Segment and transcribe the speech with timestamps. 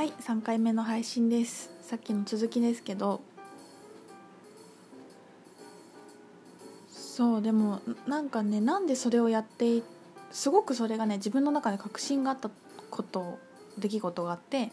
[0.00, 1.70] はい3回目の配信です。
[1.82, 3.20] さっきの続きですけど。
[6.90, 9.82] そうでもなんかねなんでそれをやって
[10.30, 12.48] すごくそれがね自分の中で確信があった
[12.90, 13.38] こと
[13.76, 14.72] 出来事があって。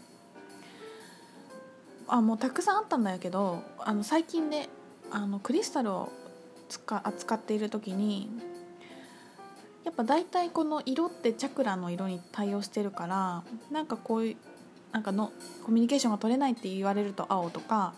[2.07, 4.69] あもうたくさんあったんだけどあの最近で
[5.11, 6.09] あのクリスタルを
[7.03, 8.29] 扱っている時に
[9.83, 14.37] やっぱ大体この色ってチャクラの色に対応してるからなんかこういう
[14.91, 15.31] なんかの
[15.63, 17.93] コミュニケーションが取れないって言われると青とか、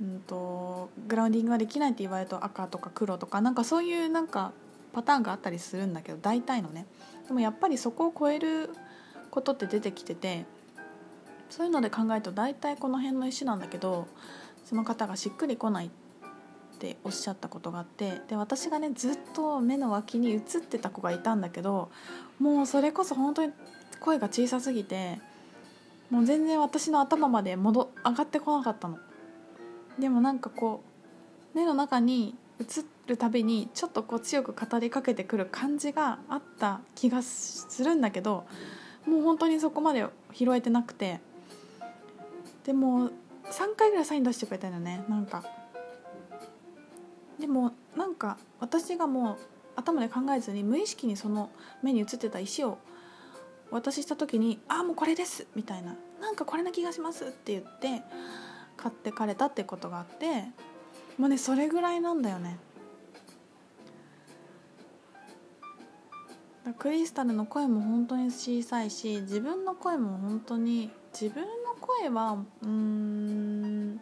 [0.00, 4.52] うんと、グラウンディングができないって言われると赤とか黒とかなんかそういうなんか
[4.92, 6.86] パターンがあったりするんだけど大体のね。
[7.26, 8.70] でもやっぱりそこを超える
[9.30, 10.44] ことって出てきてて
[11.50, 14.06] そういうので考えると大体この辺の石なんだけど
[14.64, 15.90] その方がしっくりこないっ
[16.78, 21.90] ておっしゃったことがあってで私がねずっと目の脇に映ってた子がいたんだけど
[22.38, 23.52] もうそれこそ本当に
[24.00, 25.18] 声が小さすぎて
[26.14, 28.98] もう全然私の頭まで戻上がってこなかったの。
[29.98, 30.84] でもなんかこ
[31.54, 38.44] う目の中に映るたびにちょっとこう強く語りかけてくる感じがあった気がするんだけど
[39.06, 41.20] もう本当にそこまで拾えてなくて。
[42.64, 43.10] でも
[43.44, 45.04] 3回ぐらいサイン出してくれたんだよね。
[45.08, 45.42] なんか。
[47.40, 49.36] でもなんか私がもう
[49.74, 51.50] 頭で考えずに無意識にその
[51.82, 52.78] 目に映ってた石を
[53.70, 58.02] 渡した時に「ああもうこれです」みたいな「なんかこれな気がします」って言って
[58.78, 60.46] 買ってかれたってことがあって
[61.18, 62.58] もうねそれぐらいなんだよね。
[66.78, 74.00] クリスタルの声も本当に小さいし自分の声も本当に自分の声はうん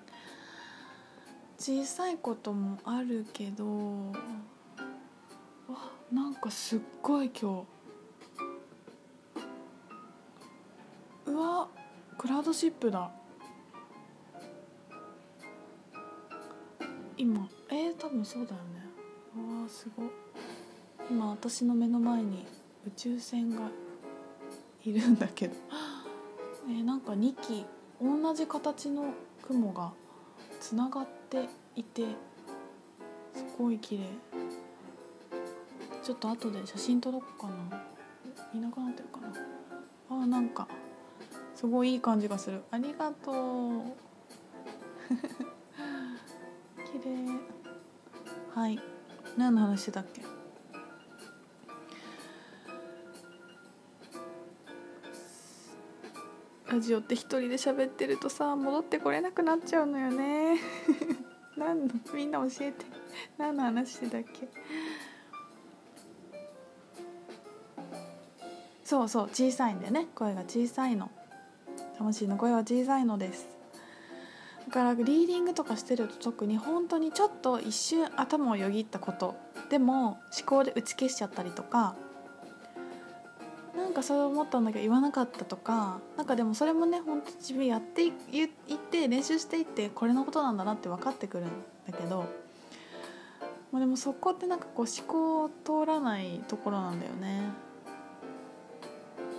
[1.58, 4.12] 小さいこともあるけど
[5.66, 7.66] わなんかすっごい今
[11.26, 11.30] 日。
[11.32, 11.68] うわ
[12.22, 13.10] クラウドシップだ。
[17.16, 19.58] 今えー、多分そうだよね。
[19.60, 20.04] わあすご
[21.10, 22.46] 今私の目の前に
[22.86, 23.62] 宇宙船が
[24.84, 25.56] いるんだけど。
[26.68, 27.66] えー、なんか2機
[28.00, 29.06] 同じ形の
[29.44, 29.90] 雲が
[30.60, 32.02] つながっていて
[33.34, 34.04] すごい綺麗。
[36.04, 37.82] ちょっと後で写真撮ろうかな。
[38.54, 40.22] いなくなってるかな。
[40.22, 40.68] あなんか。
[41.62, 42.64] すごいいい感じがする。
[42.72, 43.34] ありがとう。
[46.90, 47.38] 綺麗。
[48.52, 48.80] はい。
[49.36, 50.22] 何の話してたっけ？
[56.68, 60.58] ラジオって一人で喋ってるとさ戻ってこれなくなっちゃうのよね。
[61.56, 61.94] 何の？
[62.12, 62.84] みんな教えて。
[63.38, 64.48] 何の話してたっけ？
[68.82, 70.08] そうそう小さいんだよね。
[70.16, 71.08] 声が小さいの。
[72.02, 73.46] 魂の声は小さいのです。
[74.66, 79.36] だからリーディングとかしてると特に本当にちょっと一瞬頭をよぎったこと。
[79.70, 81.94] でも思考で打ち消しちゃったりとか。
[83.76, 86.00] なんかそれ思ったんだけど言わなかったとか。
[86.16, 88.12] なんかでもそれもね本当自分やっていっ
[88.90, 91.48] て練習していってこれのことなんだなって分かってくるん
[91.86, 92.26] だけど、
[93.70, 97.50] まあ、でもそこってなんかこう思考通らないところなんだよね。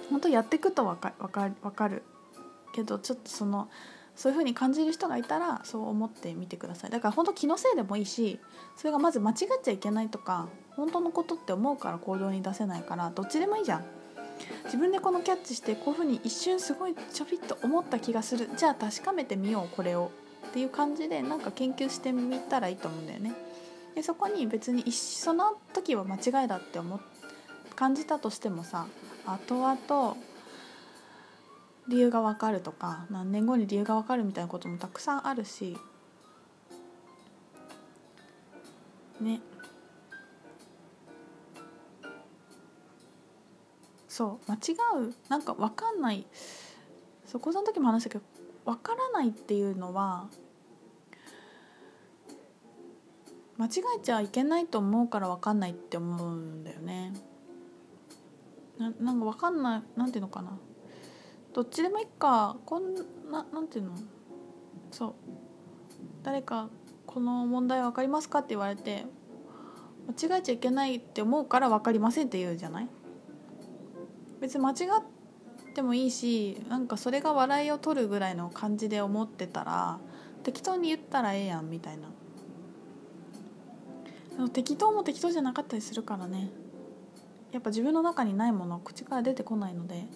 [0.09, 2.03] 本当やっていくと分か分か分かる。
[2.73, 3.69] けどちょっとその
[4.15, 6.89] そういう風に感じる人がいたらそう思ってみてください。
[6.91, 8.39] だから本当気のせいでもいいし
[8.75, 13.85] それがまず間違っちゃいけないとか本当のことって思うから行動に出せないからどっちでもいいじゃん。
[14.65, 18.49] 自分でこのキャッチしてこういう風に一瞬すごいちょびっと思った気がする。
[18.57, 20.11] じゃあ確かめてみようこれを。
[20.49, 23.33] っていう感じでなんか研究してみたらいいと思うんだよね。
[23.95, 26.99] でそこに別にその時は間違いだって思
[27.75, 28.85] 感じたとしてもさ
[29.25, 30.17] 後々
[31.87, 35.77] 理由が分かるとか何年後に理由が分かるみたいなこともたくさんあるし
[39.19, 39.41] ね。
[44.07, 44.59] そう間違
[45.07, 46.25] うなんか分かんない。
[47.25, 48.23] そこその時も話したけど
[48.63, 50.27] 分からないっていうのは
[53.57, 57.13] 間違えちゃいけないと思うから分かんないって思うんだよね。
[58.77, 60.59] ななんか分かんないなんていうのかな。
[61.53, 62.57] どっちでもいいか。
[62.65, 62.95] こん
[63.31, 63.91] ななんていうの？
[64.91, 65.13] そう。
[66.23, 66.69] 誰か
[67.05, 69.05] この問題分かりますかって言われて
[70.07, 72.87] 間違えちゃいけないって思うから分かりませんって言うじゃない？
[74.41, 75.03] 別に間違っ
[75.73, 79.99] てもいいしなんかそれが笑いを取るぐらいの感じで思ってたら
[80.43, 82.07] 適当に言ったらええやんみたいな。
[84.49, 86.49] 適当も適当じゃなかったりするからね。
[87.51, 90.07] やっぱ自分の中にないもの口から出てこないので。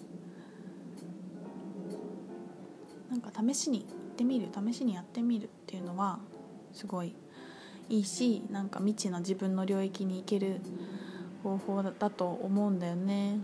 [3.10, 6.18] なんか試しに行ってみる試しにやってみるっていうのは
[6.72, 7.14] すごい
[7.88, 10.60] いいしなんか未知な自分の領域に行ける
[11.42, 13.40] 方法だと思うんだよね。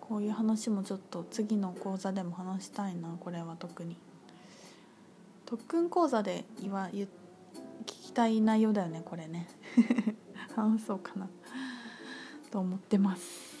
[0.00, 3.96] こういう話もちょっと次の講座でも話したいなこれは特に。
[5.46, 7.04] 特訓講座で言わ聞
[7.84, 9.48] きたい内容だよねこれね
[10.56, 11.28] 話そうかな
[12.50, 13.51] と思ってます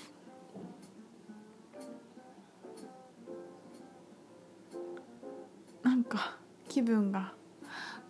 [6.02, 6.36] なんか
[6.68, 7.32] 気分が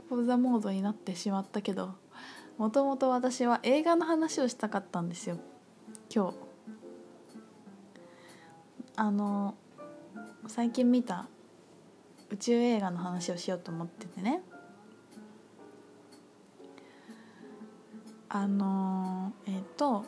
[0.08, 1.94] 講座モードになってしまったけど
[2.56, 5.36] もともと私は映画の話をしたかったんですよ。
[6.14, 6.36] 今日。
[8.96, 9.54] あの
[10.46, 11.28] 最近見た
[12.30, 14.40] 宇宙映画の話をしようと思っててね。
[18.30, 20.06] あのえっ、と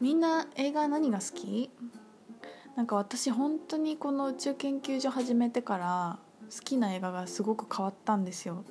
[0.00, 1.70] みんな映画何が好き？
[2.76, 6.18] なんか私本当にこの宇宙研究所始めてから
[6.54, 8.64] 好きな映画がすごく変わったんですよ。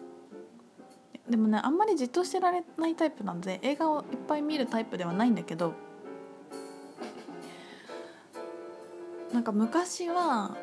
[1.28, 5.74] でもねあんまりじっとしてられないタイプなので映画をいっぱい見るタイプではないんだけど
[9.34, 10.56] なんか昔は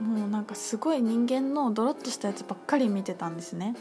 [0.00, 3.76] もうなんかすごい人間のドロッとしたやつばっかり見てたんですね。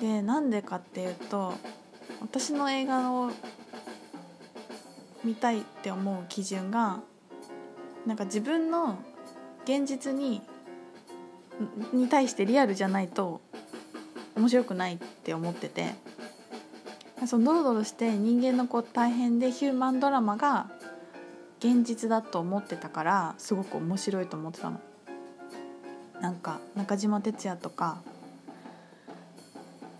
[0.00, 1.54] でなんでかっていうと
[2.20, 3.30] 私の映画を
[5.24, 7.00] 見たいって思う基準が
[8.06, 8.98] なんか自分の
[9.64, 10.42] 現実に
[11.92, 13.40] に対してリアルじゃないと
[14.36, 15.94] 面白くないって思ってて。
[17.24, 20.72] そのドロドロして人間のこう大変でヒューマンドラマが
[21.60, 24.80] 現実だと思ってたからすごく面白いと思ってたの。
[26.20, 27.98] なんか中島哲也とか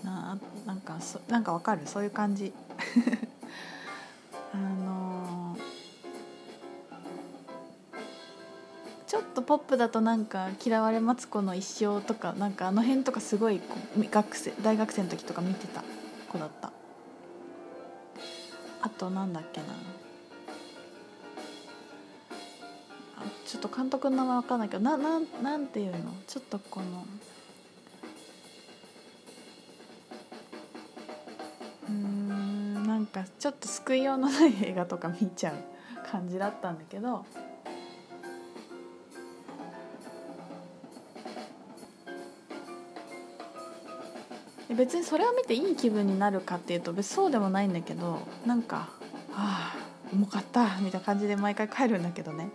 [0.03, 0.37] な
[0.67, 1.83] なんかそなんかわかる？
[1.85, 2.53] そういう感じ。
[9.13, 13.61] ちょっとポップだとなんか「嫌われマツコの一生」とかなんかあの辺とかすごい
[14.11, 15.85] 学生大学生の時とか見てた。
[16.31, 16.73] 子だった。
[18.81, 19.67] あとなんだっけな。
[23.45, 26.11] ちょっと監督の名前分かんないけどなななんていうの？
[26.27, 27.05] ちょっとこの。
[31.91, 35.57] うんなんかちょっと救いようのない映画とか見ちゃう
[36.11, 37.27] 感じだったんだけど。
[44.75, 48.89] 別にそれを見ていい気分になるかっていうと別にそうでもないんだけどなんか
[49.33, 49.75] 「はあ
[50.13, 52.51] 重かった」みたいな感じで毎回帰るんだけどね。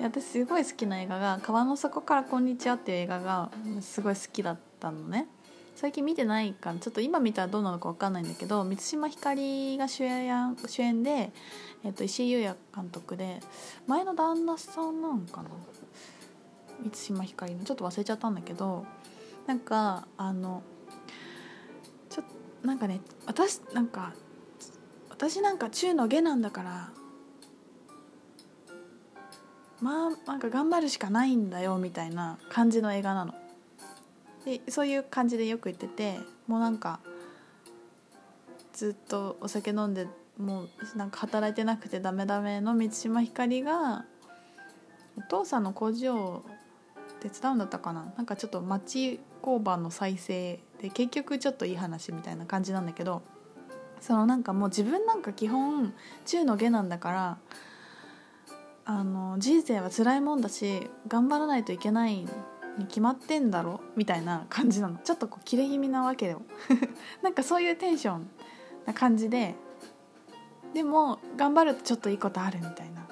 [0.00, 3.50] 私すごい好きな映画が「川の底からこんにちは」っていう映画が
[3.80, 5.28] すごい好きだったのね。
[5.74, 11.32] 最近見てないからちょっと今見たらどうなのか分かんないんだけど満島ひかりが主演主演で、
[11.82, 13.40] えー、と石井裕也監督で
[13.86, 15.48] 前の旦那さんなんかな？
[16.82, 17.64] 満島ひかりの。
[17.64, 18.84] ちょっと忘れちゃったんだけど
[19.46, 20.62] なんかあの
[22.64, 24.12] なんかね私なんか
[25.10, 26.90] 私なんか中の下なんだから
[29.80, 33.34] まあなんか頑張るしかないんだよみたいな感じの映画なの。
[34.44, 37.00] でそういう感じでよく言っててもうなんか
[38.72, 40.06] ずっとお酒飲んで
[40.38, 44.04] もうなんか働いてなくてダメダメの満島ひかりが
[45.16, 46.44] お父さんの工場を
[47.20, 48.12] 手伝うんだったかな。
[48.16, 53.22] なんかちょっと町工場の再生で結局ちょっといい話みたいな感じなんだけど
[54.00, 55.94] そのなんかもう自分なんか基本
[56.26, 57.38] 中の下なんだから
[58.84, 62.26] あの人生は辛いもんだし頑張らないといけない
[62.78, 64.96] に決まってんだろみたいな感じなの。
[64.96, 66.42] ちょっとこう切れ気味なわけよ。
[67.22, 68.28] なんかそういうテンション
[68.86, 69.54] な感じで
[70.74, 73.02] でも頑張るとちょっといいことあるみたいな、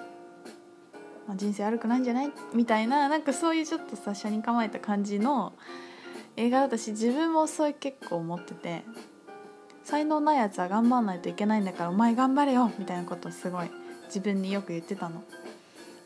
[1.29, 2.33] まあ、人生悪くないんじゃない？
[2.55, 5.53] みたいななんかそういうちょっとさ車に構えた感じの
[6.37, 8.83] 映画だったし自分もそう結構思ってて
[9.85, 13.71] 才能ないやつは頑張らないといけないんだからお前頑張れよみたいなことをすごい
[14.07, 15.23] 自分によく言ってたの。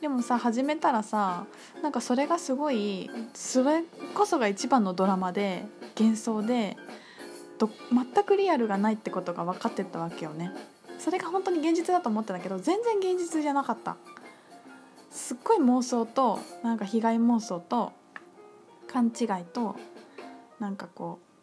[0.00, 1.46] でもさ始めたらさ
[1.82, 3.82] なんかそれがすごいそれ
[4.14, 5.64] こそが一番のドラマで
[5.98, 6.76] 幻想で
[7.56, 10.52] と全くリアルがないってことが分かってたわけよね
[10.98, 13.96] それが本当に現実だと思ってたけど全然現実じゃなかった
[15.10, 17.92] すっごい妄想となんか被害妄想と
[18.86, 19.76] 勘違いと
[20.60, 21.34] なんかこう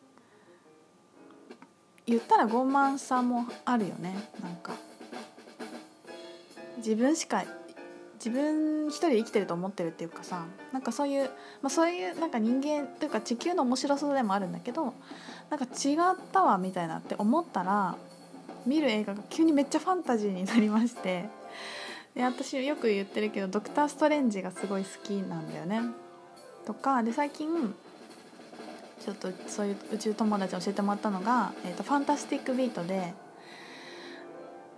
[2.05, 4.73] 言ったら傲慢さもあるよねなんか
[6.77, 7.43] 自分しか
[8.15, 11.29] 自分一人生きてると思ってるっていうかさなんかそういう、
[11.61, 14.93] まあ、そういうなんか人間というか地球の面白さでもあるんだけど
[15.49, 15.97] なんか違っ
[16.31, 17.95] たわみたいなって思ったら
[18.65, 21.29] 見る映画が急にめっちゃファンタジーになりまして
[22.13, 25.81] で私よく言ってるけど「ドクター・ストレンジ」がすごい好きなんだよね。
[26.65, 27.73] とかで最近
[29.03, 33.13] ちょっとそういう宇宙友達に教えてもらったのが「えーと、ファンタスティック・ビートで」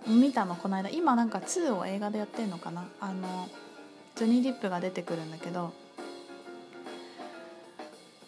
[0.06, 0.90] 見たのこの間。
[0.90, 2.84] 今なんか2を映画でやってるのかな。
[3.00, 3.48] あの
[4.16, 5.72] ジョニー・ディップが出てくるんだけど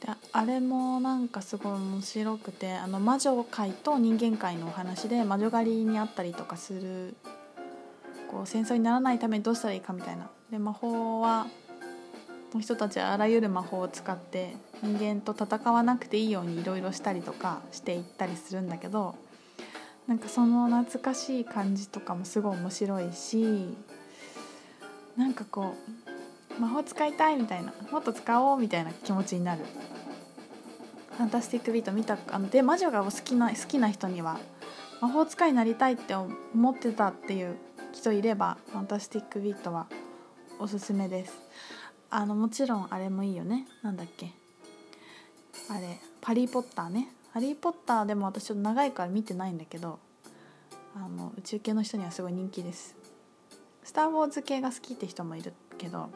[0.01, 7.17] であれもなんかすごい面白くてあの魔女界と人間界のお話で魔女狩りにあったりとかする
[8.31, 10.29] こう戦争にならないためにどうしたらいいかみたいな。
[10.51, 11.47] で魔法は
[12.55, 19.15] の人たちはあらゆる魔法を使って人間と戦わなくていいようにいろいろしたりとかしていったりするんだけど
[20.07, 23.75] なんかその懐かしい感じとかもすごい面白いし
[25.17, 25.75] なんかこ
[26.59, 29.63] う魔法使いたいみたいなもっと使おうみたいな気持ちになる。
[31.17, 34.39] ファンタスティックビースト見たあので魔女が好きな好きな人には
[35.01, 37.57] 魔法使いになりたいって思ってたっていう
[37.95, 39.87] 人いればファンタスティックビートは
[40.59, 41.41] おすすめです。
[42.11, 43.67] あのもちろんあれもいいよね。
[43.83, 44.46] なんだっけ。
[45.69, 49.99] あれ「ハリー・ポッターね」ハリー・ポッターでも私ちょっと長いから見てないんだけど
[50.95, 52.97] あの宇宙系の人にはすごい人気です。
[53.85, 56.09] スター・ウォーズ系が好きって人もいるけど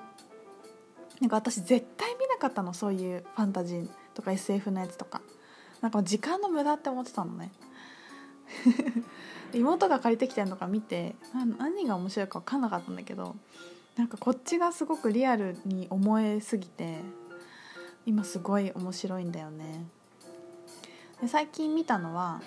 [1.21, 2.73] なんか私絶対見なかったの。
[2.73, 5.21] そういうファンタジーとか SF のやつとか。
[5.81, 7.51] なんか時間の無駄って思ってたのね。
[9.53, 11.15] 妹が借りてきてるのか見て
[11.59, 13.37] 何が面白いか分かんなかったんだけど
[13.97, 16.99] なんかこっちがすごくリアルに思えすぎて
[18.07, 19.87] 今すごい面白いんだよね。
[21.21, 22.41] で最近見たのは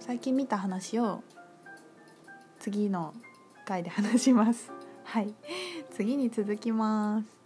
[0.00, 1.22] 最近見た話を
[2.58, 3.14] 次の
[3.64, 4.70] 回で話します。
[5.04, 5.34] はい。
[5.92, 7.43] 次に続きます。